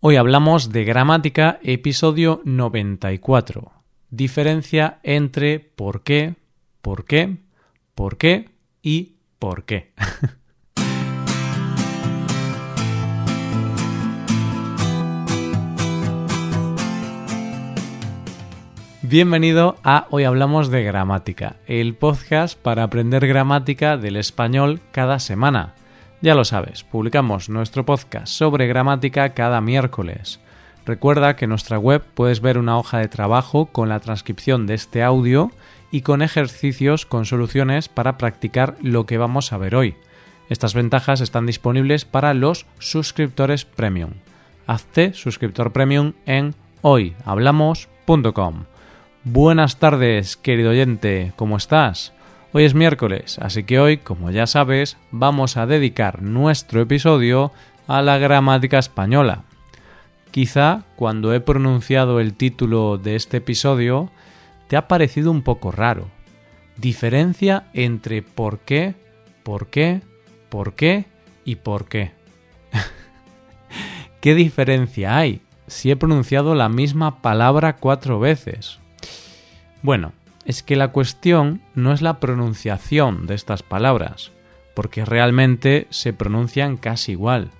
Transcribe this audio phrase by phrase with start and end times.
[0.00, 3.72] Hoy hablamos de gramática, episodio 94.
[4.10, 6.36] Diferencia entre por qué,
[6.82, 7.38] por qué,
[7.96, 8.48] por qué
[8.80, 9.92] y por qué.
[19.02, 25.74] Bienvenido a Hoy Hablamos de Gramática, el podcast para aprender gramática del español cada semana.
[26.20, 30.40] Ya lo sabes, publicamos nuestro podcast sobre gramática cada miércoles.
[30.84, 34.74] Recuerda que en nuestra web puedes ver una hoja de trabajo con la transcripción de
[34.74, 35.52] este audio
[35.92, 39.94] y con ejercicios con soluciones para practicar lo que vamos a ver hoy.
[40.48, 44.14] Estas ventajas están disponibles para los suscriptores premium.
[44.66, 48.64] Hazte suscriptor premium en hoyhablamos.com.
[49.22, 52.12] Buenas tardes, querido oyente, ¿cómo estás?
[52.50, 57.52] Hoy es miércoles, así que hoy, como ya sabes, vamos a dedicar nuestro episodio
[57.86, 59.44] a la gramática española.
[60.30, 64.10] Quizá cuando he pronunciado el título de este episodio
[64.66, 66.08] te ha parecido un poco raro.
[66.78, 68.94] Diferencia entre por qué,
[69.42, 70.00] por qué,
[70.48, 71.04] por qué
[71.44, 72.12] y por qué.
[74.22, 78.78] ¿Qué diferencia hay si he pronunciado la misma palabra cuatro veces?
[79.82, 80.12] Bueno,
[80.48, 84.32] es que la cuestión no es la pronunciación de estas palabras,
[84.74, 87.50] porque realmente se pronuncian casi igual.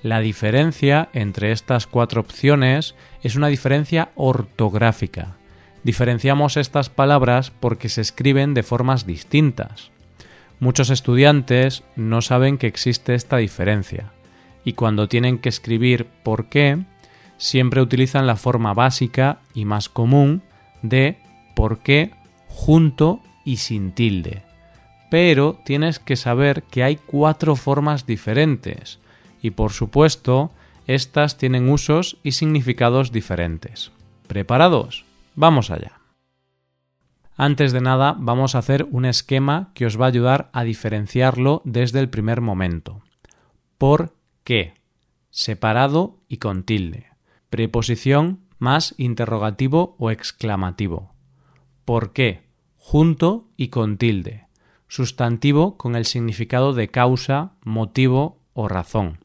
[0.00, 5.36] La diferencia entre estas cuatro opciones es una diferencia ortográfica.
[5.82, 9.90] Diferenciamos estas palabras porque se escriben de formas distintas.
[10.60, 14.12] Muchos estudiantes no saben que existe esta diferencia,
[14.64, 16.78] y cuando tienen que escribir por qué,
[17.38, 20.42] siempre utilizan la forma básica y más común
[20.82, 21.18] de
[21.56, 22.12] por qué
[22.56, 24.42] junto y sin tilde.
[25.10, 28.98] Pero tienes que saber que hay cuatro formas diferentes
[29.42, 30.50] y por supuesto
[30.86, 33.92] estas tienen usos y significados diferentes.
[34.26, 35.04] ¿Preparados?
[35.34, 36.00] Vamos allá.
[37.36, 41.60] Antes de nada vamos a hacer un esquema que os va a ayudar a diferenciarlo
[41.64, 43.02] desde el primer momento.
[43.76, 44.72] ¿Por qué?
[45.28, 47.06] Separado y con tilde.
[47.50, 51.12] Preposición más interrogativo o exclamativo.
[51.84, 52.45] ¿Por qué?
[52.88, 54.46] Junto y con tilde,
[54.86, 59.18] sustantivo con el significado de causa, motivo o razón.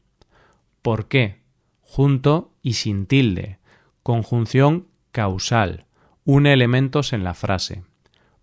[0.82, 1.42] ¿Por qué?
[1.80, 3.60] junto y sin tilde,
[4.02, 5.84] conjunción causal,
[6.24, 7.84] une elementos en la frase.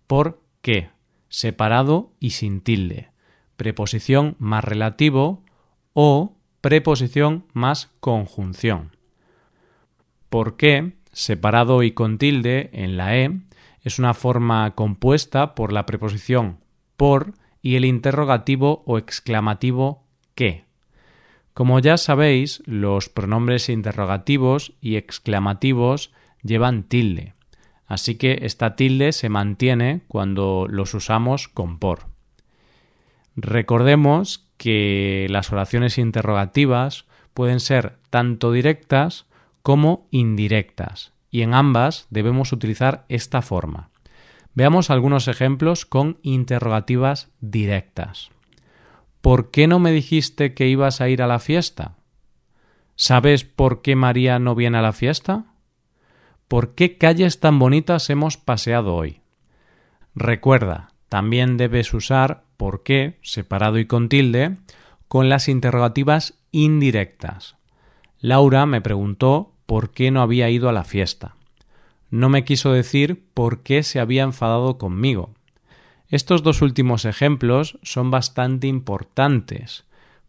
[0.06, 0.88] ¿Por qué?
[1.28, 3.10] separado y sin tilde,
[3.58, 5.44] preposición más relativo
[5.92, 8.96] o preposición más conjunción.
[10.30, 10.94] ¿Por qué?
[11.12, 13.38] separado y con tilde en la E
[13.82, 16.58] es una forma compuesta por la preposición
[16.96, 20.04] por y el interrogativo o exclamativo
[20.34, 20.64] que.
[21.54, 27.34] Como ya sabéis, los pronombres interrogativos y exclamativos llevan tilde,
[27.86, 32.06] así que esta tilde se mantiene cuando los usamos con por.
[33.36, 39.26] Recordemos que las oraciones interrogativas pueden ser tanto directas
[39.62, 43.90] como indirectas, y en ambas debemos utilizar esta forma.
[44.54, 48.30] Veamos algunos ejemplos con interrogativas directas.
[49.20, 51.96] ¿Por qué no me dijiste que ibas a ir a la fiesta?
[52.96, 55.44] ¿Sabes por qué María no viene a la fiesta?
[56.48, 59.20] ¿Por qué calles tan bonitas hemos paseado hoy?
[60.14, 64.56] Recuerda, también debes usar por qué, separado y con tilde,
[65.06, 67.56] con las interrogativas indirectas.
[68.18, 71.36] Laura me preguntó por qué no había ido a la fiesta.
[72.10, 75.30] No me quiso decir por qué se había enfadado conmigo.
[76.08, 79.84] Estos dos últimos ejemplos son bastante importantes,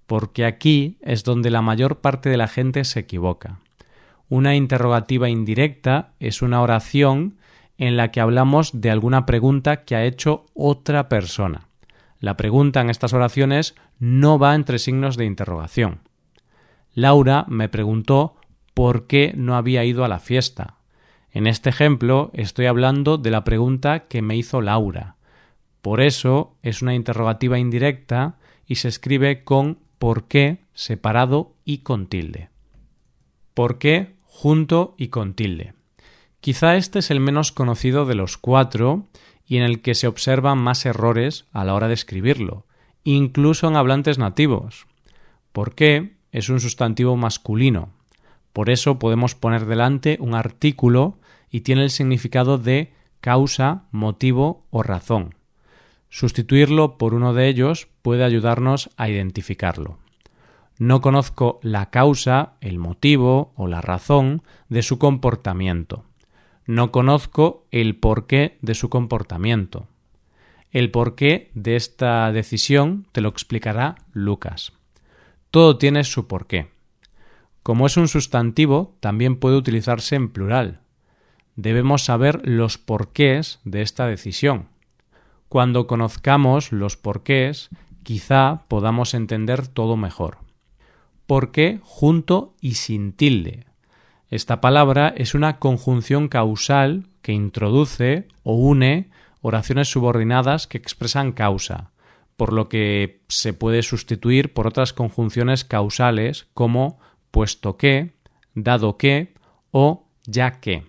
[0.06, 3.57] porque aquí es donde la mayor parte de la gente se equivoca.
[4.29, 7.40] Una interrogativa indirecta es una oración
[7.79, 11.68] en la que hablamos de alguna pregunta que ha hecho otra persona.
[12.19, 16.02] La pregunta en estas oraciones no va entre signos de interrogación.
[16.94, 18.35] Laura me preguntó
[18.74, 20.76] por qué no había ido a la fiesta.
[21.32, 25.16] En este ejemplo estoy hablando de la pregunta que me hizo Laura.
[25.82, 32.08] Por eso es una interrogativa indirecta y se escribe con por qué separado y con
[32.08, 32.50] tilde.
[33.53, 35.74] ¿Por qué junto y con tilde?
[36.40, 39.08] Quizá este es el menos conocido de los cuatro
[39.46, 42.66] y en el que se observan más errores a la hora de escribirlo,
[43.03, 44.88] incluso en hablantes nativos.
[45.52, 46.22] ¿Por qué?
[46.32, 47.90] es un sustantivo masculino,
[48.53, 51.18] por eso podemos poner delante un artículo
[51.50, 55.36] y tiene el significado de causa, motivo o razón.
[56.09, 59.98] Sustituirlo por uno de ellos puede ayudarnos a identificarlo.
[60.78, 66.03] No conozco la causa, el motivo o la razón de su comportamiento.
[66.66, 69.88] No conozco el porqué de su comportamiento.
[70.72, 74.74] El porqué de esta decisión te lo explicará Lucas.
[75.52, 76.70] Todo tiene su porqué.
[77.63, 80.79] Como es un sustantivo, también puede utilizarse en plural.
[81.55, 84.69] Debemos saber los porqués de esta decisión.
[85.47, 87.69] Cuando conozcamos los porqués,
[88.03, 90.37] quizá podamos entender todo mejor.
[91.28, 93.66] Porqué junto y sin tilde.
[94.29, 99.09] Esta palabra es una conjunción causal que introduce o une
[99.41, 101.91] oraciones subordinadas que expresan causa,
[102.37, 106.99] por lo que se puede sustituir por otras conjunciones causales como
[107.31, 108.13] puesto que,
[108.53, 109.33] dado que
[109.72, 110.83] o ya que.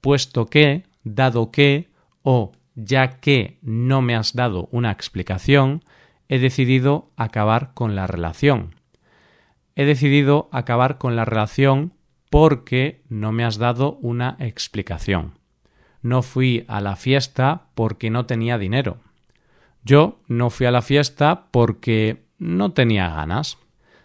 [0.00, 1.88] Puesto que, dado que
[2.22, 5.82] o ya que no me has dado una explicación,
[6.28, 8.74] he decidido acabar con la relación.
[9.76, 11.94] He decidido acabar con la relación
[12.30, 15.38] porque no me has dado una explicación.
[16.02, 18.98] No fui a la fiesta porque no tenía dinero.
[19.84, 23.58] Yo no fui a la fiesta porque no tenía ganas.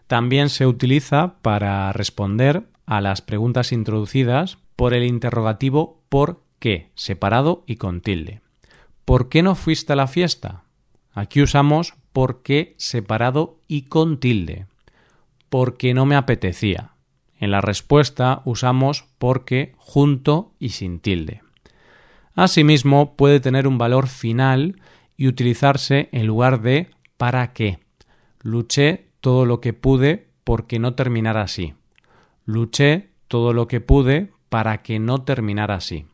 [0.10, 7.64] También se utiliza para responder a las preguntas introducidas por el interrogativo por qué, separado
[7.68, 8.42] y con tilde.
[9.06, 10.64] ¿Por qué no fuiste a la fiesta?
[11.14, 14.66] Aquí usamos por qué separado y con tilde.
[15.48, 16.94] Porque no me apetecía.
[17.40, 21.44] En la respuesta usamos porque junto y sin tilde.
[22.34, 24.82] Asimismo, puede tener un valor final
[25.18, 27.78] y utilizarse en lugar de para qué.
[28.42, 31.74] Luché todo lo que pude porque no terminara así.
[32.46, 36.08] Luché todo lo que pude para que no terminara así.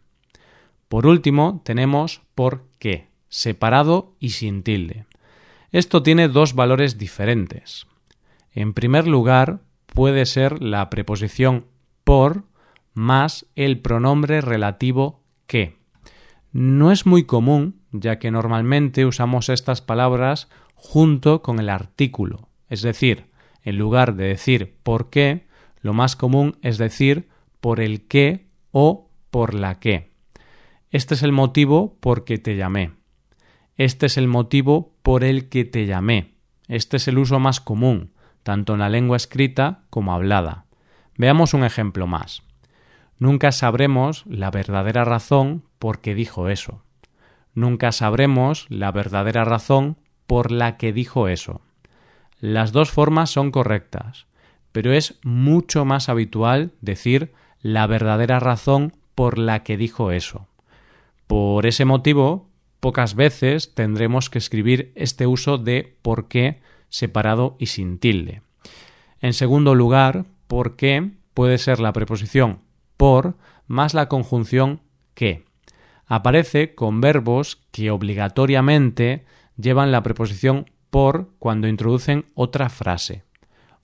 [0.90, 5.06] Por último, tenemos por qué, separado y sin tilde.
[5.72, 7.88] Esto tiene dos valores diferentes.
[8.52, 11.66] En primer lugar, puede ser la preposición
[12.04, 12.44] por
[12.94, 15.78] más el pronombre relativo que.
[16.52, 22.82] No es muy común, ya que normalmente usamos estas palabras junto con el artículo, es
[22.82, 23.28] decir,
[23.64, 25.48] en lugar de decir por qué,
[25.82, 27.30] lo más común es decir
[27.62, 30.12] por el qué o por la qué.
[30.92, 32.94] Este es el motivo por que te llamé.
[33.76, 36.36] Este es el motivo por el que te llamé.
[36.68, 38.14] Este es el uso más común,
[38.44, 40.66] tanto en la lengua escrita como hablada.
[41.18, 42.44] Veamos un ejemplo más.
[43.18, 46.84] Nunca sabremos la verdadera razón por qué dijo eso.
[47.54, 49.98] Nunca sabremos la verdadera razón
[50.28, 51.62] por la que dijo eso.
[52.45, 54.27] Las dos formas son correctas,
[54.71, 57.33] pero es mucho más habitual decir
[57.63, 60.47] la verdadera razón por la que dijo eso.
[61.25, 62.47] Por ese motivo,
[62.80, 68.44] pocas veces tendremos que escribir este uso de por qué separado y sin tilde.
[69.21, 72.59] En segundo lugar, por qué puede ser la preposición
[72.95, 74.81] por más la conjunción
[75.15, 75.45] que.
[76.06, 79.25] Aparece con verbos que obligatoriamente
[79.57, 83.25] llevan la preposición por cuando introducen otra frase.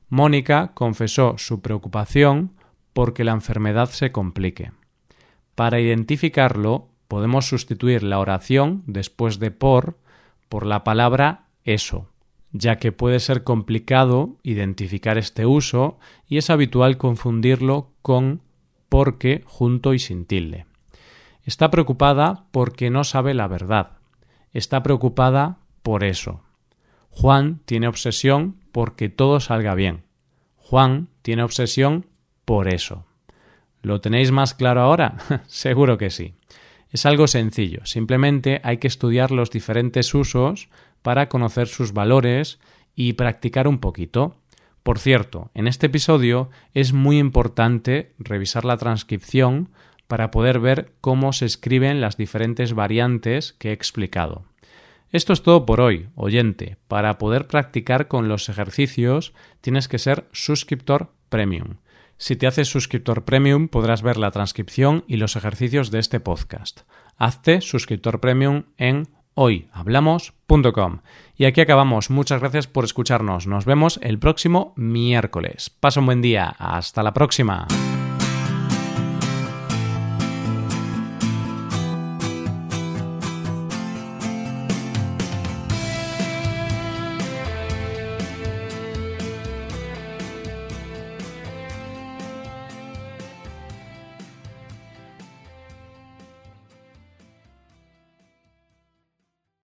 [0.07, 2.53] Mónica confesó su preocupación
[2.93, 4.71] porque la enfermedad se complique.
[5.53, 9.97] Para identificarlo, podemos sustituir la oración después de por
[10.47, 12.07] por la palabra eso,
[12.53, 15.99] ya que puede ser complicado identificar este uso
[16.29, 18.41] y es habitual confundirlo con
[18.87, 20.65] porque junto y sin tilde.
[21.43, 23.97] Está preocupada porque no sabe la verdad.
[24.53, 26.41] Está preocupada por eso.
[27.11, 30.03] Juan tiene obsesión porque todo salga bien.
[30.55, 32.07] Juan tiene obsesión
[32.45, 33.05] por eso.
[33.81, 35.17] ¿Lo tenéis más claro ahora?
[35.47, 36.33] Seguro que sí.
[36.91, 40.67] Es algo sencillo, simplemente hay que estudiar los diferentes usos
[41.01, 42.59] para conocer sus valores
[42.95, 44.35] y practicar un poquito.
[44.83, 49.69] Por cierto, en este episodio es muy importante revisar la transcripción
[50.07, 54.43] para poder ver cómo se escriben las diferentes variantes que he explicado.
[55.11, 56.77] Esto es todo por hoy, oyente.
[56.87, 61.77] Para poder practicar con los ejercicios tienes que ser suscriptor premium.
[62.17, 66.81] Si te haces suscriptor premium podrás ver la transcripción y los ejercicios de este podcast.
[67.17, 70.99] Hazte suscriptor premium en hoyhablamos.com.
[71.35, 72.09] Y aquí acabamos.
[72.09, 73.47] Muchas gracias por escucharnos.
[73.47, 75.69] Nos vemos el próximo miércoles.
[75.69, 76.55] Pasa un buen día.
[76.57, 77.67] Hasta la próxima.